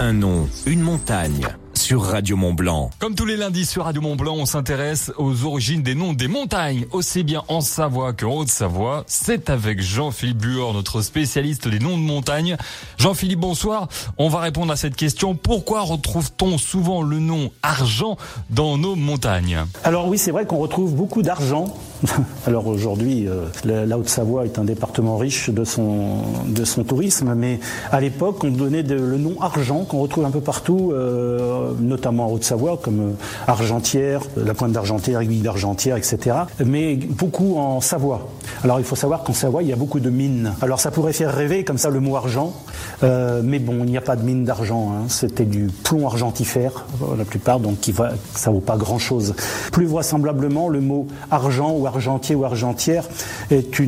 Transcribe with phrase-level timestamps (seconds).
[0.00, 2.90] Un nom, une montagne sur Radio Mont Blanc.
[2.98, 6.28] Comme tous les lundis sur Radio Mont Blanc, on s'intéresse aux origines des noms des
[6.28, 9.04] montagnes, aussi bien en Savoie qu'en Haute-Savoie.
[9.06, 12.56] C'est avec Jean-Philippe Buor, notre spécialiste des noms de montagnes.
[12.96, 13.88] Jean-Philippe, bonsoir.
[14.18, 15.34] On va répondre à cette question.
[15.34, 18.16] Pourquoi retrouve-t-on souvent le nom argent
[18.50, 19.58] dans nos montagnes?
[19.84, 21.74] Alors oui, c'est vrai qu'on retrouve beaucoup d'argent
[22.46, 23.46] alors aujourd'hui, euh,
[23.86, 28.50] la Haute-Savoie est un département riche de son, de son tourisme, mais à l'époque, on
[28.50, 33.12] donnait le nom argent qu'on retrouve un peu partout, euh, notamment en Haute-Savoie, comme euh,
[33.46, 36.36] Argentière, la pointe d'Argentière, aiguille d'Argentière, etc.
[36.64, 38.28] Mais beaucoup en Savoie.
[38.62, 40.52] Alors il faut savoir qu'en Savoie, il y a beaucoup de mines.
[40.60, 42.54] Alors ça pourrait faire rêver comme ça le mot argent,
[43.02, 44.92] mais bon, il n'y a pas de mine d'argent.
[44.92, 45.04] Hein.
[45.08, 49.34] C'était du plomb argentifère, la plupart, donc qui va, ça vaut pas grand-chose.
[49.72, 53.04] Plus vraisemblablement, le mot argent ou argentier ou argentière
[53.50, 53.80] est,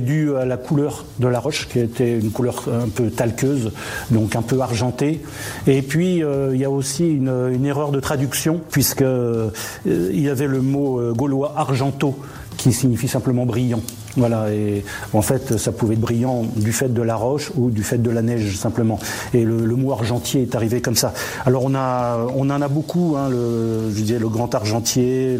[0.00, 3.72] due à la couleur de la roche, qui était une couleur un peu talqueuse,
[4.10, 5.22] donc un peu argentée.
[5.66, 9.50] Et puis, euh, il y a aussi une, erreur de traduction, puisque euh,
[9.84, 12.18] y avait le mot euh, gaulois argento,
[12.56, 13.80] qui signifie simplement brillant.
[14.16, 17.82] Voilà, et en fait, ça pouvait être brillant du fait de la roche ou du
[17.82, 18.98] fait de la neige simplement.
[19.32, 21.12] Et le, mot argentier est arrivé comme ça.
[21.46, 23.16] Alors on a, on en a beaucoup.
[23.18, 25.38] Hein, le, je disais le grand argentier,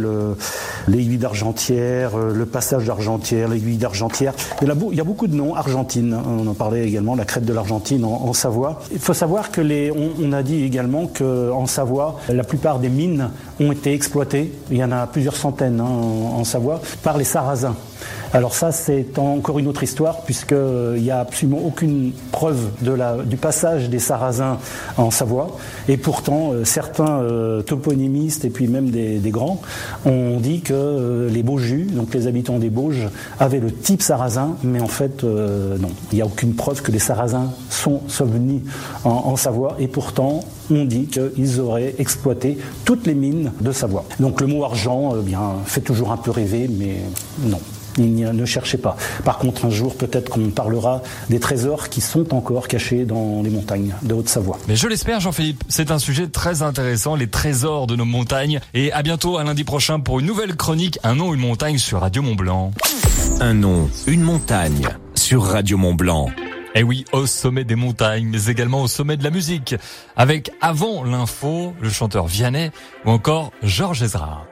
[0.88, 4.34] l'aiguille d'argentière, euh, le passage d'argentière, l'aiguille d'argentière.
[4.60, 5.54] Il, y a beaucoup de noms.
[5.54, 8.80] Argentine, hein, on en parlait également, la crête de l'Argentine en, Savoie.
[8.92, 13.30] Il faut savoir que les, on, a dit également qu'en Savoie, la plupart des mines
[13.60, 14.52] ont été exploitées.
[14.70, 17.76] Il y en a plusieurs centaines hein, en Savoie par les Sarrasins.
[18.32, 22.70] Alors ça, c'est encore une autre histoire, puisqu'il euh, n'y a absolument aucune preuve
[23.26, 24.58] du passage des Sarrasins
[24.96, 25.58] en Savoie.
[25.88, 29.60] Et pourtant, euh, certains euh, toponymistes et puis même des, grands
[30.06, 34.80] ont dit que les Baujus, donc les habitants des Bauges, avaient le type sarrasin, mais
[34.80, 35.90] en fait, non.
[36.12, 38.00] Il n'y a aucune preuve que les Sarrasins sont,
[39.04, 39.76] en, Savoie.
[39.78, 44.04] Et pourtant, on dit qu'ils auraient exploité toutes les mines de Savoie.
[44.20, 45.14] Donc le mot argent,
[45.64, 47.00] fait toujours un peu rêver, mais
[47.42, 47.60] non
[47.98, 48.96] ne cherchez pas.
[49.24, 53.50] Par contre, un jour, peut-être qu'on parlera des trésors qui sont encore cachés dans les
[53.50, 54.58] montagnes de Haute-Savoie.
[54.68, 55.64] Mais je l'espère, Jean-Philippe.
[55.68, 58.60] C'est un sujet très intéressant, les trésors de nos montagnes.
[58.74, 62.00] Et à bientôt, à lundi prochain, pour une nouvelle chronique, Un nom, une montagne sur
[62.00, 62.72] Radio Mont-Blanc.
[63.40, 66.28] Un nom, une montagne sur Radio Mont-Blanc.
[66.76, 69.76] Et eh oui, au sommet des montagnes, mais également au sommet de la musique.
[70.16, 72.72] Avec avant l'info, le chanteur Vianney
[73.04, 74.44] ou encore Georges Ezra.